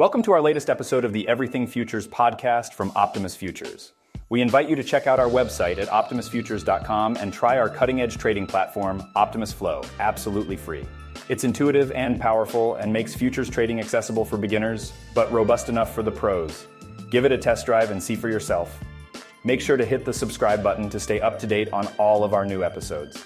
[0.00, 3.92] Welcome to our latest episode of the Everything Futures podcast from Optimus Futures.
[4.30, 8.16] We invite you to check out our website at optimusfutures.com and try our cutting edge
[8.16, 10.86] trading platform, Optimus Flow, absolutely free.
[11.28, 16.02] It's intuitive and powerful and makes futures trading accessible for beginners, but robust enough for
[16.02, 16.66] the pros.
[17.10, 18.82] Give it a test drive and see for yourself.
[19.44, 22.32] Make sure to hit the subscribe button to stay up to date on all of
[22.32, 23.22] our new episodes.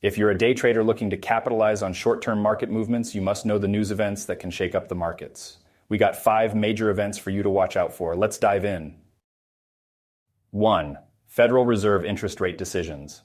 [0.00, 3.44] If you're a day trader looking to capitalize on short term market movements, you must
[3.44, 5.58] know the news events that can shake up the markets.
[5.94, 8.16] We got five major events for you to watch out for.
[8.16, 8.96] Let's dive in.
[10.50, 10.98] 1.
[11.28, 13.22] Federal Reserve interest rate decisions.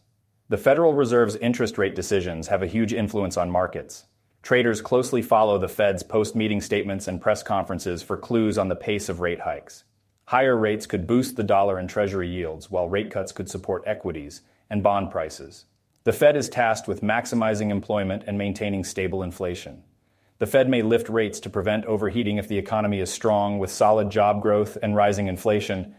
[0.49, 4.05] The Federal Reserve's interest rate decisions have a huge influence on markets.
[4.43, 8.75] Traders closely follow the Fed's post meeting statements and press conferences for clues on the
[8.75, 9.85] pace of rate hikes.
[10.25, 14.43] Higher rates could boost the dollar and Treasury yields, while rate cuts could support equities
[14.69, 15.65] and bond prices.
[16.03, 19.85] The Fed is tasked with maximizing employment and maintaining stable inflation.
[20.39, 24.09] The Fed may lift rates to prevent overheating if the economy is strong with solid
[24.09, 25.93] job growth and rising inflation.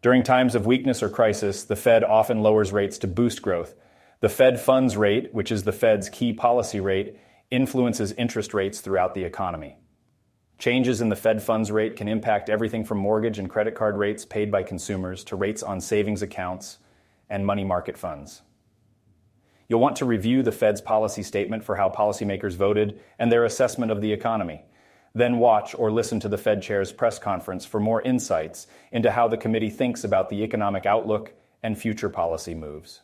[0.00, 3.74] During times of weakness or crisis, the Fed often lowers rates to boost growth.
[4.20, 7.16] The Fed funds rate, which is the Fed's key policy rate,
[7.50, 9.76] influences interest rates throughout the economy.
[10.56, 14.24] Changes in the Fed funds rate can impact everything from mortgage and credit card rates
[14.24, 16.78] paid by consumers to rates on savings accounts
[17.28, 18.42] and money market funds.
[19.70, 23.92] You'll want to review the Fed's policy statement for how policymakers voted and their assessment
[23.92, 24.64] of the economy.
[25.14, 29.28] Then watch or listen to the Fed chair's press conference for more insights into how
[29.28, 33.02] the committee thinks about the economic outlook and future policy moves.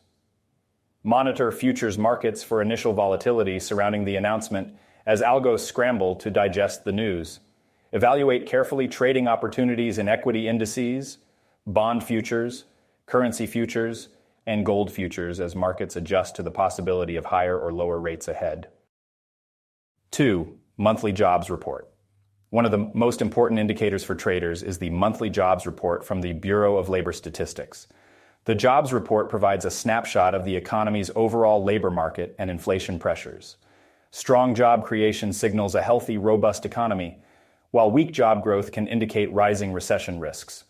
[1.03, 6.91] Monitor futures markets for initial volatility surrounding the announcement as algos scramble to digest the
[6.91, 7.39] news.
[7.93, 11.19] Evaluate carefully trading opportunities in equity indices,
[11.65, 12.65] bond futures,
[13.05, 14.09] currency futures,
[14.47, 18.69] and gold futures as markets adjust to the possibility of higher or lower rates ahead.
[20.11, 20.57] 2.
[20.77, 21.91] Monthly Jobs Report.
[22.49, 26.31] One of the most important indicators for traders is the monthly jobs report from the
[26.31, 27.87] Bureau of Labor Statistics.
[28.45, 33.57] The jobs report provides a snapshot of the economy's overall labor market and inflation pressures.
[34.11, 37.19] Strong job creation signals a healthy, robust economy,
[37.71, 40.63] while weak job growth can indicate rising recession risks.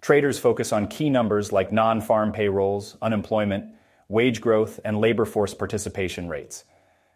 [0.00, 3.74] Traders focus on key numbers like non farm payrolls, unemployment,
[4.08, 6.64] wage growth, and labor force participation rates.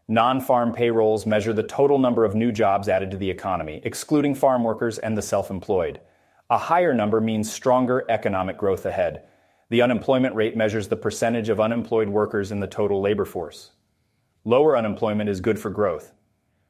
[0.09, 4.35] Non farm payrolls measure the total number of new jobs added to the economy, excluding
[4.35, 6.01] farm workers and the self employed.
[6.49, 9.23] A higher number means stronger economic growth ahead.
[9.69, 13.71] The unemployment rate measures the percentage of unemployed workers in the total labor force.
[14.45, 16.13] Lower unemployment is good for growth.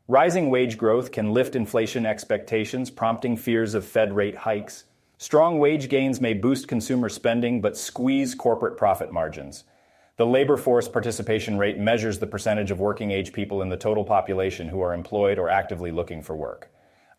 [0.07, 4.85] Rising wage growth can lift inflation expectations, prompting fears of Fed rate hikes.
[5.23, 9.65] Strong wage gains may boost consumer spending but squeeze corporate profit margins.
[10.17, 14.03] The labor force participation rate measures the percentage of working age people in the total
[14.03, 16.71] population who are employed or actively looking for work.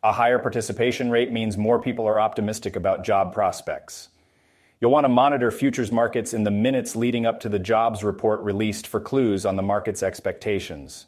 [0.02, 4.10] A higher participation rate means more people are optimistic about job prospects.
[4.80, 8.42] You'll want to monitor futures markets in the minutes leading up to the jobs report
[8.42, 11.06] released for clues on the market's expectations.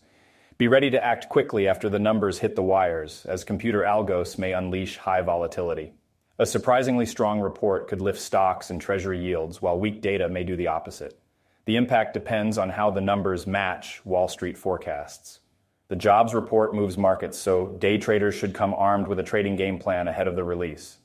[0.59, 4.53] Be ready to act quickly after the numbers hit the wires, as computer algos may
[4.53, 5.93] unleash high volatility.
[6.39, 10.55] A surprisingly strong report could lift stocks and treasury yields, while weak data may do
[10.55, 11.19] the opposite.
[11.66, 15.41] The impact depends on how the numbers match Wall Street forecasts.
[15.89, 19.77] The jobs report moves markets, so day traders should come armed with a trading game
[19.77, 20.97] plan ahead of the release.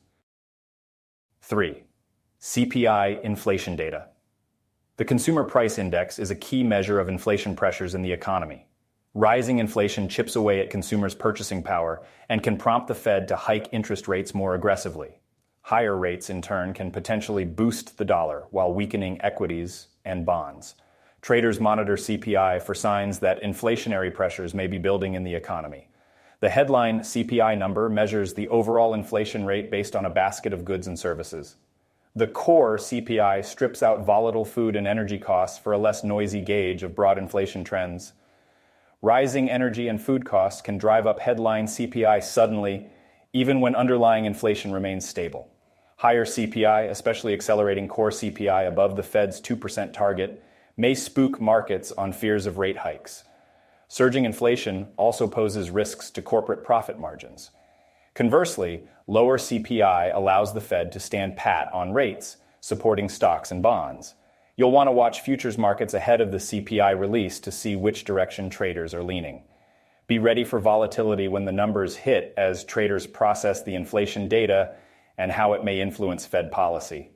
[1.43, 1.83] 3.
[2.41, 4.07] CPI inflation data.
[4.97, 8.68] The Consumer Price Index is a key measure of inflation pressures in the economy.
[9.15, 13.69] Rising inflation chips away at consumers' purchasing power and can prompt the Fed to hike
[13.73, 15.21] interest rates more aggressively.
[15.63, 20.75] Higher rates, in turn, can potentially boost the dollar while weakening equities and bonds.
[21.21, 25.89] Traders monitor CPI for signs that inflationary pressures may be building in the economy.
[26.41, 30.87] The headline CPI number measures the overall inflation rate based on a basket of goods
[30.87, 31.57] and services.
[32.15, 36.83] The core CPI strips out volatile food and energy costs for a less noisy gauge
[36.83, 38.13] of broad inflation trends.
[39.01, 42.89] Rising energy and food costs can drive up headline CPI suddenly,
[43.33, 45.49] even when underlying inflation remains stable.
[45.99, 50.43] Higher CPI, especially accelerating core CPI above the Fed's 2% target,
[50.77, 53.23] may spook markets on fears of rate hikes.
[53.87, 57.51] Surging inflation also poses risks to corporate profit margins.
[58.15, 64.15] Conversely, lower CPI allows the Fed to stand pat on rates, supporting stocks and bonds.
[64.59, 68.51] You'll want to watch futures markets ahead of the CPI release to see which direction
[68.51, 69.45] traders are leaning.
[70.09, 74.75] Be ready for volatility when the numbers hit as traders process the inflation data
[75.17, 77.13] and how it may influence Fed policy.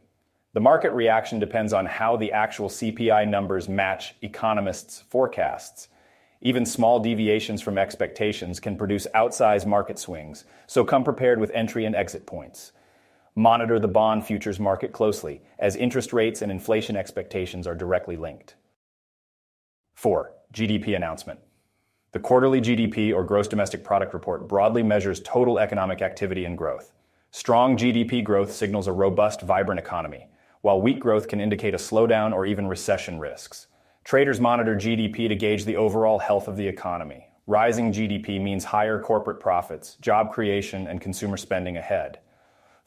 [0.53, 5.89] The market reaction depends on how the actual CPI numbers match economists' forecasts.
[6.43, 11.87] Even small deviations from expectations can produce outsized market swings, so come prepared with entry
[11.87, 12.71] and exit points.
[13.35, 18.57] Monitor the bond futures market closely, as interest rates and inflation expectations are directly linked.
[19.95, 20.35] 4.
[20.53, 21.41] GDP announcement.
[22.13, 26.93] The quarterly GDP or gross domestic product report broadly measures total economic activity and growth.
[27.31, 30.27] Strong GDP growth signals a robust, vibrant economy,
[30.61, 33.69] while weak growth can indicate a slowdown or even recession risks.
[34.05, 37.29] Traders monitor GDP to gauge the overall health of the economy.
[37.47, 42.19] Rising GDP means higher corporate profits, job creation, and consumer spending ahead.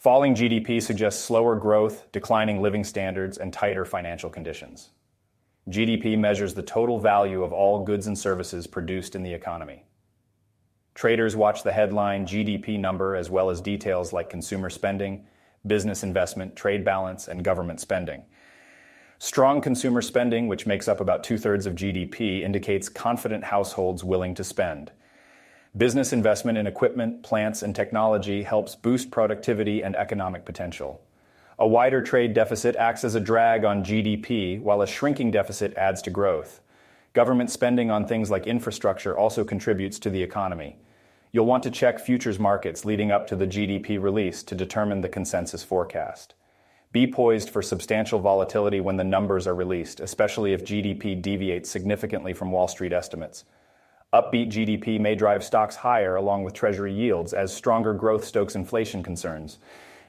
[0.06, 4.92] Falling GDP suggests slower growth, declining living standards, and tighter financial conditions.
[5.68, 9.84] GDP measures the total value of all goods and services produced in the economy.
[10.94, 15.26] Traders watch the headline GDP number as well as details like consumer spending,
[15.66, 18.26] business investment, trade balance, and government spending.
[19.18, 24.36] Strong consumer spending, which makes up about two thirds of GDP, indicates confident households willing
[24.36, 24.92] to spend.
[25.78, 31.02] Business investment in equipment, plants, and technology helps boost productivity and economic potential.
[31.60, 36.02] A wider trade deficit acts as a drag on GDP, while a shrinking deficit adds
[36.04, 36.62] to growth.
[37.12, 40.78] Government spending on things like infrastructure also contributes to the economy.
[41.34, 45.10] You'll want to check futures markets leading up to the GDP release to determine the
[45.10, 46.36] consensus forecast.
[46.94, 52.32] Be poised for substantial volatility when the numbers are released, especially if GDP deviates significantly
[52.32, 53.44] from Wall Street estimates.
[54.16, 59.04] Upbeat GDP may drive stocks higher along with Treasury yields as stronger growth stokes inflation
[59.04, 59.58] concerns.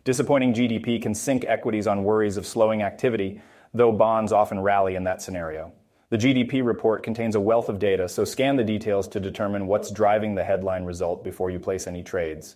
[0.04, 3.40] Disappointing GDP can sink equities on worries of slowing activity,
[3.74, 5.72] though bonds often rally in that scenario.
[6.10, 9.90] The GDP report contains a wealth of data, so scan the details to determine what's
[9.90, 12.54] driving the headline result before you place any trades.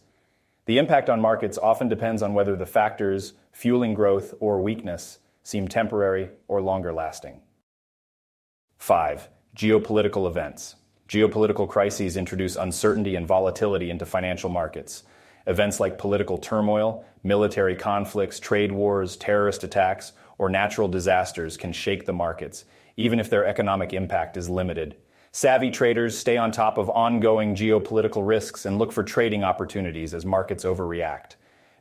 [0.66, 5.66] The impact on markets often depends on whether the factors fueling growth or weakness seem
[5.66, 7.40] temporary or longer lasting.
[8.78, 9.28] 5.
[9.56, 10.76] Geopolitical events.
[11.10, 15.02] Geopolitical crises introduce uncertainty and volatility into financial markets.
[15.44, 22.06] Events like political turmoil, military conflicts, trade wars, terrorist attacks, or natural disasters can shake
[22.06, 22.64] the markets,
[22.96, 24.94] even if their economic impact is limited.
[25.32, 30.24] Savvy traders stay on top of ongoing geopolitical risks and look for trading opportunities as
[30.24, 31.34] markets overreact.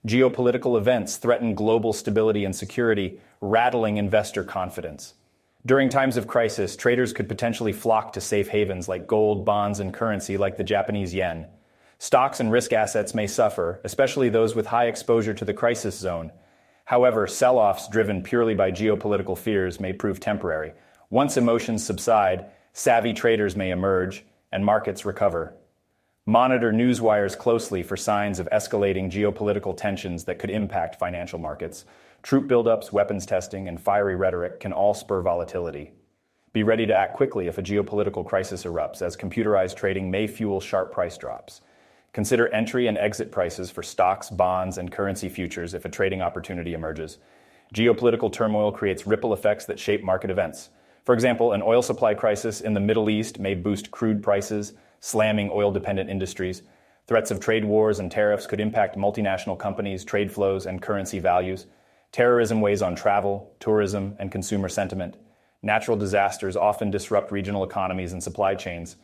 [0.08, 5.14] Geopolitical events threaten global stability and security, rattling investor confidence.
[5.66, 9.94] During times of crisis, traders could potentially flock to safe havens like gold, bonds, and
[9.94, 11.48] currency like the Japanese yen.
[11.98, 16.32] Stocks and risk assets may suffer, especially those with high exposure to the crisis zone.
[16.86, 20.72] However, sell offs driven purely by geopolitical fears may prove temporary.
[21.10, 24.24] Once emotions subside, savvy traders may emerge,
[24.54, 25.54] and markets recover.
[26.30, 31.86] Monitor news wires closely for signs of escalating geopolitical tensions that could impact financial markets.
[32.22, 35.92] Troop buildups, weapons testing, and fiery rhetoric can all spur volatility.
[36.54, 40.62] Be ready to act quickly if a geopolitical crisis erupts, as computerized trading may fuel
[40.62, 41.62] sharp price drops.
[42.14, 46.76] Consider entry and exit prices for stocks, bonds, and currency futures if a trading opportunity
[46.76, 47.18] emerges.
[47.74, 50.70] Geopolitical turmoil creates ripple effects that shape market events.
[51.06, 55.50] For example, an oil supply crisis in the Middle East may boost crude prices, slamming
[55.52, 56.64] oil dependent industries.
[57.08, 61.66] Threats of trade wars and tariffs could impact multinational companies, trade flows, and currency values.
[62.12, 65.16] Terrorism weighs on travel, tourism, and consumer sentiment.
[65.62, 68.96] Natural disasters often disrupt regional economies and supply chains.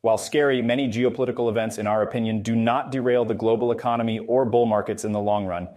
[0.00, 4.44] While scary, many geopolitical events, in our opinion, do not derail the global economy or
[4.44, 5.68] bull markets in the long run.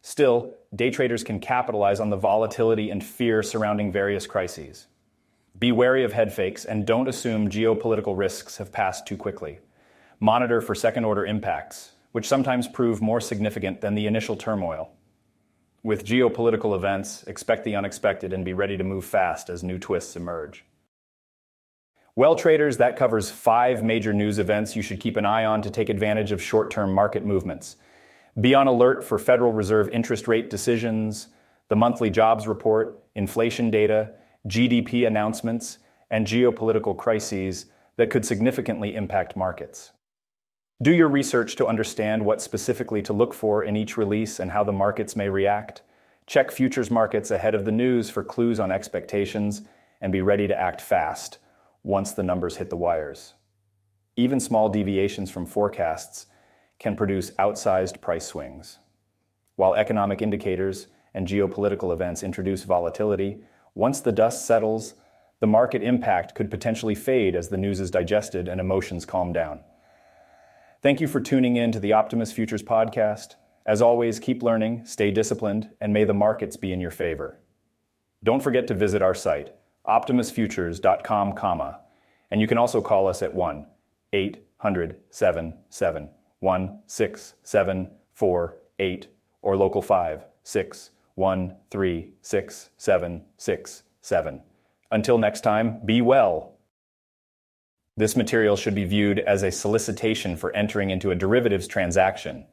[0.00, 4.86] Still, day traders can capitalize on the volatility and fear surrounding various crises.
[5.56, 9.60] Be wary of head fakes and don't assume geopolitical risks have passed too quickly.
[10.18, 14.90] Monitor for second order impacts, which sometimes prove more significant than the initial turmoil.
[15.84, 20.16] With geopolitical events, expect the unexpected and be ready to move fast as new twists
[20.16, 20.64] emerge.
[22.16, 25.70] Well, traders, that covers five major news events you should keep an eye on to
[25.70, 27.76] take advantage of short term market movements.
[28.40, 31.28] Be on alert for Federal Reserve interest rate decisions,
[31.68, 34.14] the monthly jobs report, inflation data,
[34.48, 35.78] GDP announcements,
[36.10, 39.92] and geopolitical crises that could significantly impact markets.
[40.82, 44.64] Do your research to understand what specifically to look for in each release and how
[44.64, 45.82] the markets may react.
[46.26, 49.62] Check futures markets ahead of the news for clues on expectations
[50.00, 51.38] and be ready to act fast
[51.82, 53.34] once the numbers hit the wires.
[54.16, 56.26] Even small deviations from forecasts
[56.78, 58.78] can produce outsized price swings.
[59.56, 63.44] While economic indicators and geopolitical events introduce volatility,
[63.74, 64.94] once the dust settles,
[65.40, 69.60] the market impact could potentially fade as the news is digested and emotions calm down.
[70.82, 73.34] Thank you for tuning in to the Optimus Futures podcast.
[73.66, 77.40] As always, keep learning, stay disciplined, and may the markets be in your favor.
[78.22, 79.54] Don't forget to visit our site,
[79.86, 81.74] optimusfutures.com,
[82.30, 83.66] And you can also call us at 1
[84.12, 86.08] 800 77
[86.40, 88.56] 1674
[89.42, 94.42] or local 5 6 1 3 6 7 6 7.
[94.90, 96.54] Until next time, be well.
[97.96, 102.46] This material should be viewed as a solicitation for entering into a derivatives transaction.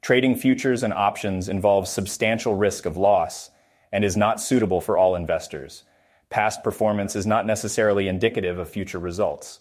[0.00, 3.50] Trading futures and options involves substantial risk of loss
[3.90, 5.82] and is not suitable for all investors.
[6.30, 9.60] Past performance is not necessarily indicative of future results.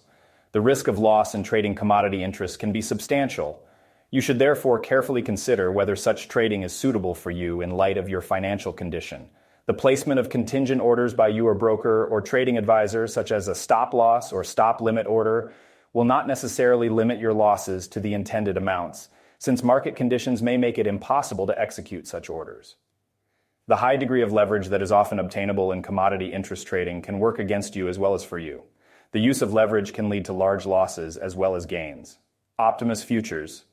[0.51, 3.64] The risk of loss in trading commodity interests can be substantial.
[4.15, 8.07] You should therefore carefully consider whether such trading is suitable for you in light of
[8.07, 9.27] your financial condition.
[9.65, 13.93] The placement of contingent orders by your broker or trading advisor, such as a stop
[13.93, 15.51] loss or stop limit order,
[15.91, 20.77] will not necessarily limit your losses to the intended amounts, since market conditions may make
[20.77, 22.77] it impossible to execute such orders.
[23.67, 27.37] The high degree of leverage that is often obtainable in commodity interest trading can work
[27.37, 28.63] against you as well as for you.
[29.11, 32.17] The use of leverage can lead to large losses as well as gains.
[32.57, 33.65] Optimus Futures,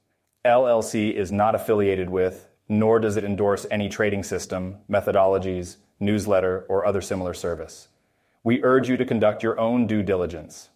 [0.44, 6.84] LLC is not affiliated with, nor does it endorse any trading system, methodologies, newsletter, or
[6.84, 7.87] other similar service.
[8.42, 10.70] We urge you to conduct your own due diligence.